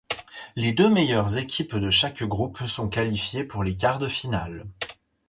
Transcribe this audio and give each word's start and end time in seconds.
Les 0.55 0.73
deux 0.73 0.89
meilleures 0.89 1.37
équipes 1.37 1.75
de 1.75 1.91
chaque 1.91 2.23
groupes 2.23 2.63
sont 2.63 2.89
qualifiées 2.89 3.43
pour 3.43 3.63
les 3.63 3.77
quarts 3.77 3.99
de 3.99 4.07
finale. 4.07 4.65